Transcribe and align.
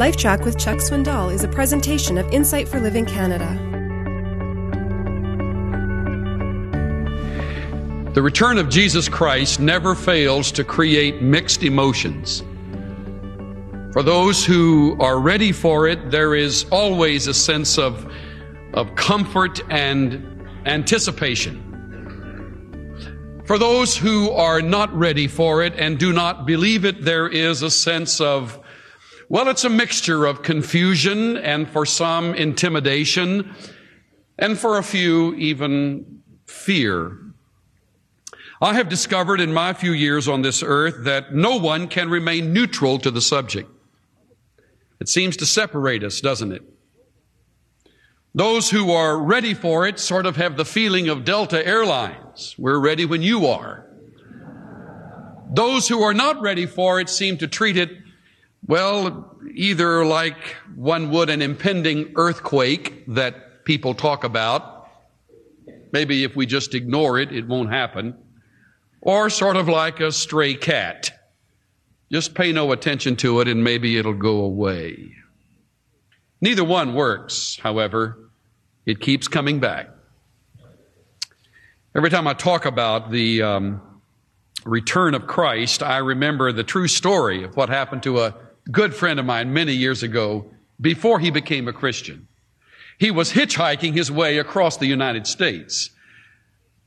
LifeTrac 0.00 0.46
with 0.46 0.58
Chuck 0.58 0.78
Swindoll 0.78 1.30
is 1.30 1.44
a 1.44 1.48
presentation 1.48 2.16
of 2.16 2.26
Insight 2.32 2.66
for 2.66 2.80
Living 2.80 3.04
Canada. 3.04 3.46
The 8.14 8.22
return 8.22 8.56
of 8.56 8.70
Jesus 8.70 9.10
Christ 9.10 9.60
never 9.60 9.94
fails 9.94 10.52
to 10.52 10.64
create 10.64 11.20
mixed 11.20 11.62
emotions. 11.62 12.42
For 13.92 14.02
those 14.02 14.42
who 14.42 14.96
are 15.00 15.20
ready 15.20 15.52
for 15.52 15.86
it, 15.86 16.10
there 16.10 16.34
is 16.34 16.64
always 16.70 17.26
a 17.26 17.34
sense 17.34 17.76
of, 17.76 18.10
of 18.72 18.94
comfort 18.94 19.60
and 19.68 20.48
anticipation. 20.64 21.60
For 23.44 23.58
those 23.58 23.98
who 23.98 24.30
are 24.30 24.62
not 24.62 24.90
ready 24.98 25.26
for 25.26 25.62
it 25.62 25.74
and 25.76 25.98
do 25.98 26.10
not 26.10 26.46
believe 26.46 26.86
it, 26.86 27.04
there 27.04 27.28
is 27.28 27.60
a 27.60 27.70
sense 27.70 28.18
of, 28.18 28.58
well, 29.30 29.46
it's 29.46 29.62
a 29.62 29.70
mixture 29.70 30.26
of 30.26 30.42
confusion 30.42 31.36
and 31.36 31.70
for 31.70 31.86
some 31.86 32.34
intimidation 32.34 33.54
and 34.36 34.58
for 34.58 34.76
a 34.76 34.82
few 34.82 35.34
even 35.36 36.22
fear. 36.46 37.16
I 38.60 38.74
have 38.74 38.88
discovered 38.88 39.40
in 39.40 39.52
my 39.52 39.72
few 39.72 39.92
years 39.92 40.26
on 40.26 40.42
this 40.42 40.64
earth 40.64 41.04
that 41.04 41.32
no 41.32 41.58
one 41.58 41.86
can 41.86 42.10
remain 42.10 42.52
neutral 42.52 42.98
to 42.98 43.10
the 43.12 43.20
subject. 43.20 43.70
It 44.98 45.08
seems 45.08 45.36
to 45.36 45.46
separate 45.46 46.02
us, 46.02 46.20
doesn't 46.20 46.50
it? 46.50 46.62
Those 48.34 48.68
who 48.68 48.90
are 48.90 49.16
ready 49.16 49.54
for 49.54 49.86
it 49.86 50.00
sort 50.00 50.26
of 50.26 50.34
have 50.36 50.56
the 50.56 50.64
feeling 50.64 51.08
of 51.08 51.24
Delta 51.24 51.64
Airlines. 51.64 52.56
We're 52.58 52.80
ready 52.80 53.04
when 53.04 53.22
you 53.22 53.46
are. 53.46 53.86
Those 55.52 55.86
who 55.86 56.02
are 56.02 56.14
not 56.14 56.40
ready 56.40 56.66
for 56.66 56.98
it 56.98 57.08
seem 57.08 57.38
to 57.38 57.46
treat 57.46 57.76
it, 57.76 57.90
well, 58.70 59.36
either 59.52 60.04
like 60.06 60.54
one 60.76 61.10
would 61.10 61.28
an 61.28 61.42
impending 61.42 62.12
earthquake 62.14 63.04
that 63.08 63.64
people 63.64 63.94
talk 63.94 64.22
about. 64.22 64.86
Maybe 65.90 66.22
if 66.22 66.36
we 66.36 66.46
just 66.46 66.76
ignore 66.76 67.18
it, 67.18 67.32
it 67.32 67.48
won't 67.48 67.70
happen. 67.70 68.16
Or 69.00 69.28
sort 69.28 69.56
of 69.56 69.68
like 69.68 69.98
a 69.98 70.12
stray 70.12 70.54
cat. 70.54 71.10
Just 72.12 72.36
pay 72.36 72.52
no 72.52 72.70
attention 72.70 73.16
to 73.16 73.40
it 73.40 73.48
and 73.48 73.64
maybe 73.64 73.98
it'll 73.98 74.14
go 74.14 74.42
away. 74.42 75.16
Neither 76.40 76.62
one 76.62 76.94
works, 76.94 77.58
however. 77.60 78.30
It 78.86 79.00
keeps 79.00 79.26
coming 79.26 79.58
back. 79.58 79.88
Every 81.96 82.10
time 82.10 82.28
I 82.28 82.34
talk 82.34 82.66
about 82.66 83.10
the 83.10 83.42
um, 83.42 84.00
return 84.64 85.16
of 85.16 85.26
Christ, 85.26 85.82
I 85.82 85.98
remember 85.98 86.52
the 86.52 86.62
true 86.62 86.86
story 86.86 87.42
of 87.42 87.56
what 87.56 87.68
happened 87.68 88.04
to 88.04 88.20
a 88.20 88.34
good 88.70 88.94
friend 88.94 89.18
of 89.18 89.26
mine 89.26 89.52
many 89.52 89.72
years 89.72 90.02
ago 90.02 90.50
before 90.80 91.18
he 91.18 91.30
became 91.30 91.68
a 91.68 91.72
Christian. 91.72 92.28
He 92.98 93.10
was 93.10 93.32
hitchhiking 93.32 93.94
his 93.94 94.10
way 94.10 94.38
across 94.38 94.76
the 94.76 94.86
United 94.86 95.26
States. 95.26 95.90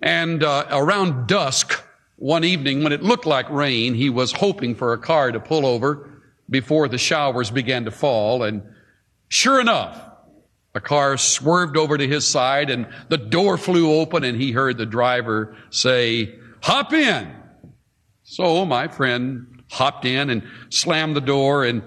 And 0.00 0.42
uh, 0.42 0.66
around 0.70 1.26
dusk 1.26 1.82
one 2.16 2.44
evening, 2.44 2.82
when 2.82 2.92
it 2.92 3.02
looked 3.02 3.26
like 3.26 3.48
rain, 3.50 3.94
he 3.94 4.10
was 4.10 4.32
hoping 4.32 4.74
for 4.74 4.92
a 4.92 4.98
car 4.98 5.32
to 5.32 5.40
pull 5.40 5.66
over 5.66 6.22
before 6.48 6.88
the 6.88 6.98
showers 6.98 7.50
began 7.50 7.84
to 7.84 7.90
fall. 7.90 8.42
And 8.42 8.62
Sure 9.28 9.60
enough, 9.60 10.00
a 10.74 10.80
car 10.80 11.16
swerved 11.16 11.76
over 11.76 11.98
to 11.98 12.08
his 12.08 12.26
side 12.26 12.70
and 12.70 12.86
the 13.08 13.18
door 13.18 13.58
flew 13.58 13.92
open 13.92 14.24
and 14.24 14.40
he 14.40 14.52
heard 14.52 14.78
the 14.78 14.86
driver 14.86 15.56
say, 15.70 16.34
hop 16.62 16.92
in. 16.92 17.30
So 18.24 18.64
my 18.64 18.88
friend 18.88 19.57
hopped 19.70 20.04
in 20.04 20.30
and 20.30 20.42
slammed 20.70 21.16
the 21.16 21.20
door 21.20 21.64
and 21.64 21.82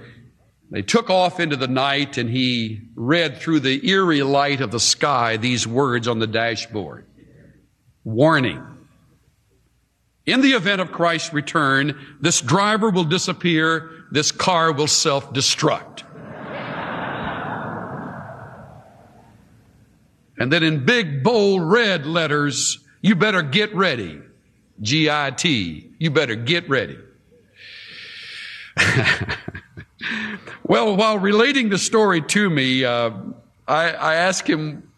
they 0.72 0.82
took 0.82 1.10
off 1.10 1.40
into 1.40 1.58
the 1.58 1.68
night 1.68 2.18
and 2.18 2.30
he 2.30 2.82
read 2.96 3.38
through 3.38 3.60
the 3.60 3.86
eerie 3.88 4.24
light 4.24 4.62
of 4.62 4.72
the 4.72 4.80
sky 4.80 5.36
these 5.36 5.68
words 5.68 6.08
on 6.08 6.20
the 6.20 6.28
dashboard. 6.28 7.06
Warning. 8.06 8.66
In 10.26 10.42
the 10.42 10.52
event 10.52 10.80
of 10.80 10.92
Christ's 10.92 11.34
return, 11.34 12.00
this 12.22 12.40
driver 12.40 12.90
will 12.90 13.04
disappear, 13.04 13.92
this 14.12 14.32
car 14.32 14.72
will 14.72 14.88
self-destruct. 14.88 16.04
And 20.38 20.52
then 20.52 20.64
in 20.64 20.86
big, 20.86 21.22
bold 21.22 21.62
red 21.70 22.06
letters, 22.06 22.80
you 23.02 23.16
better 23.16 23.42
get 23.42 23.76
ready. 23.76 24.20
G-I-T. 24.82 25.92
You 26.00 26.12
better 26.12 26.36
get 26.36 26.68
ready. 26.70 26.98
well, 30.64 30.96
while 30.96 31.18
relating 31.18 31.70
the 31.70 31.78
story 31.78 32.22
to 32.22 32.50
me, 32.50 32.86
uh, 32.86 33.12
I, 33.68 33.92
I 33.92 34.16
asked 34.16 34.48
him 34.48 34.90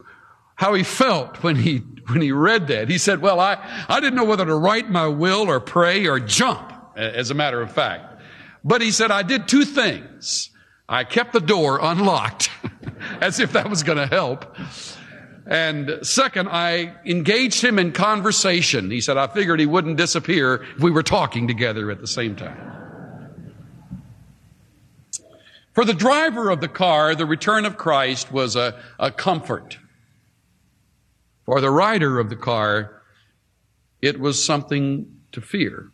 how 0.56 0.74
he 0.74 0.84
felt 0.84 1.44
when 1.44 1.56
he 1.56 1.80
when 2.08 2.22
he 2.22 2.32
read 2.32 2.68
that. 2.68 2.90
He 2.90 2.98
said, 2.98 3.22
"Well, 3.22 3.40
I 3.40 3.58
I 3.90 4.00
didn't 4.00 4.16
know 4.16 4.26
whether 4.26 4.46
to 4.46 4.56
write 4.56 4.90
my 4.90 5.08
will 5.08 5.50
or 5.50 5.60
pray 5.60 6.08
or 6.08 6.20
jump." 6.20 6.72
As 6.96 7.32
a 7.32 7.34
matter 7.34 7.60
of 7.60 7.72
fact, 7.72 8.22
but 8.64 8.82
he 8.82 8.92
said 8.92 9.10
I 9.10 9.24
did 9.24 9.48
two 9.48 9.66
things. 9.66 10.52
I 10.88 11.06
kept 11.06 11.34
the 11.34 11.40
door 11.40 11.80
unlocked, 11.82 12.50
as 13.22 13.40
if 13.40 13.54
that 13.54 13.70
was 13.70 13.82
going 13.82 13.98
to 13.98 14.06
help. 14.06 14.56
And 15.46 16.00
second, 16.04 16.50
I 16.50 16.96
engaged 17.06 17.64
him 17.64 17.80
in 17.80 17.92
conversation. 17.92 18.92
He 18.92 19.02
said, 19.02 19.18
I 19.18 19.28
figured 19.28 19.60
he 19.60 19.66
wouldn't 19.66 19.98
disappear 19.98 20.64
if 20.76 20.82
we 20.82 20.92
were 20.92 21.04
talking 21.04 21.48
together 21.48 21.92
at 21.92 22.00
the 22.00 22.08
same 22.08 22.36
time. 22.36 22.73
For 25.74 25.86
the 25.86 25.94
driver 25.94 26.50
of 26.50 26.62
the 26.62 26.68
car, 26.68 27.16
the 27.16 27.26
return 27.26 27.66
of 27.66 27.78
Christ 27.78 28.32
was 28.32 28.56
a, 28.56 28.80
a 29.00 29.12
comfort. 29.12 29.80
For 31.46 31.60
the 31.60 31.72
rider 31.72 32.20
of 32.20 32.30
the 32.30 32.36
car, 32.36 33.02
it 34.02 34.20
was 34.20 34.44
something 34.44 35.22
to 35.32 35.42
fear. 35.42 35.92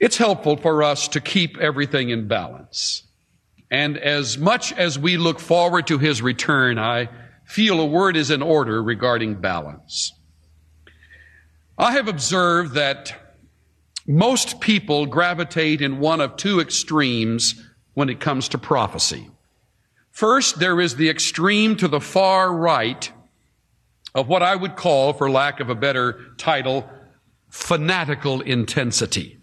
It's 0.00 0.16
helpful 0.16 0.56
for 0.56 0.82
us 0.82 1.06
to 1.08 1.20
keep 1.20 1.56
everything 1.58 2.10
in 2.10 2.26
balance. 2.26 3.04
And 3.70 3.96
as 3.96 4.36
much 4.36 4.72
as 4.72 4.98
we 4.98 5.16
look 5.16 5.38
forward 5.38 5.86
to 5.86 5.98
his 5.98 6.20
return, 6.20 6.78
I 6.78 7.08
feel 7.44 7.80
a 7.80 7.86
word 7.86 8.16
is 8.16 8.30
in 8.30 8.42
order 8.42 8.82
regarding 8.82 9.36
balance. 9.36 10.12
I 11.78 11.92
have 11.92 12.08
observed 12.08 12.74
that 12.74 13.21
most 14.06 14.60
people 14.60 15.06
gravitate 15.06 15.80
in 15.80 16.00
one 16.00 16.20
of 16.20 16.36
two 16.36 16.60
extremes 16.60 17.54
when 17.94 18.08
it 18.08 18.20
comes 18.20 18.48
to 18.48 18.58
prophecy. 18.58 19.28
First, 20.10 20.58
there 20.58 20.80
is 20.80 20.96
the 20.96 21.08
extreme 21.08 21.76
to 21.76 21.88
the 21.88 22.00
far 22.00 22.52
right 22.52 23.10
of 24.14 24.28
what 24.28 24.42
I 24.42 24.56
would 24.56 24.76
call, 24.76 25.12
for 25.12 25.30
lack 25.30 25.60
of 25.60 25.70
a 25.70 25.74
better 25.74 26.20
title, 26.36 26.88
fanatical 27.48 28.40
intensity. 28.40 29.38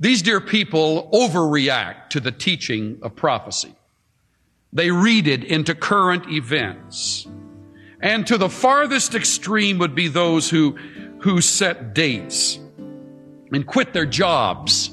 These 0.00 0.22
dear 0.22 0.40
people 0.40 1.08
overreact 1.12 2.10
to 2.10 2.20
the 2.20 2.32
teaching 2.32 2.98
of 3.02 3.14
prophecy. 3.14 3.74
They 4.72 4.90
read 4.90 5.28
it 5.28 5.44
into 5.44 5.74
current 5.74 6.28
events. 6.28 7.28
And 8.00 8.26
to 8.26 8.36
the 8.36 8.48
farthest 8.48 9.14
extreme 9.14 9.78
would 9.78 9.94
be 9.94 10.08
those 10.08 10.50
who, 10.50 10.72
who 11.20 11.40
set 11.40 11.94
dates 11.94 12.58
and 13.54 13.66
quit 13.66 13.92
their 13.92 14.06
jobs 14.06 14.90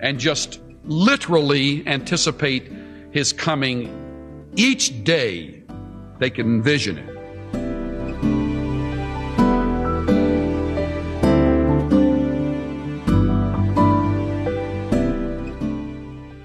and 0.00 0.18
just 0.18 0.60
literally 0.84 1.86
anticipate 1.86 2.70
his 3.10 3.32
coming 3.32 3.96
each 4.56 5.04
day 5.04 5.62
they 6.18 6.30
can 6.30 6.46
envision 6.46 6.98
it. 6.98 7.20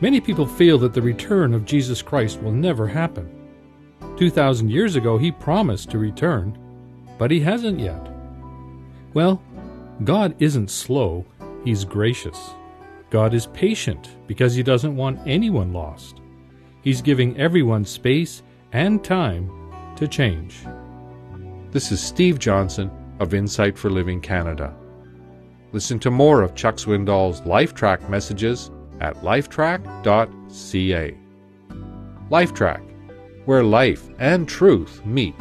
Many 0.01 0.21
people 0.21 0.45
feel 0.45 0.77
that 0.79 0.93
the 0.93 1.01
return 1.01 1.53
of 1.53 1.65
Jesus 1.65 2.01
Christ 2.01 2.41
will 2.41 2.51
never 2.51 2.87
happen. 2.87 3.27
2,000 4.17 4.69
years 4.69 4.95
ago, 4.95 5.17
he 5.17 5.31
promised 5.31 5.89
to 5.91 5.97
return, 5.97 6.57
but 7.17 7.31
he 7.31 7.39
hasn't 7.39 7.79
yet. 7.79 8.07
Well, 9.13 9.41
God 10.03 10.35
isn't 10.39 10.69
slow, 10.69 11.25
he's 11.65 11.83
gracious. 11.83 12.51
God 13.09 13.33
is 13.33 13.47
patient 13.47 14.15
because 14.27 14.55
he 14.55 14.63
doesn't 14.63 14.95
want 14.95 15.19
anyone 15.25 15.73
lost. 15.73 16.21
He's 16.81 17.01
giving 17.01 17.37
everyone 17.37 17.83
space 17.83 18.43
and 18.71 19.03
time 19.03 19.51
to 19.97 20.07
change. 20.07 20.55
This 21.71 21.91
is 21.91 22.01
Steve 22.01 22.39
Johnson 22.39 22.89
of 23.19 23.33
Insight 23.33 23.77
for 23.77 23.89
Living 23.89 24.21
Canada. 24.21 24.73
Listen 25.73 25.99
to 25.99 26.11
more 26.11 26.41
of 26.41 26.55
Chuck 26.55 26.75
Swindoll's 26.75 27.41
LifeTrac 27.41 28.07
messages 28.09 28.71
at 29.01 29.15
lifetrac.ca. 29.17 31.17
LifeTrac, 32.29 32.81
where 33.45 33.63
life 33.63 34.09
and 34.19 34.47
truth 34.47 35.05
meet. 35.05 35.35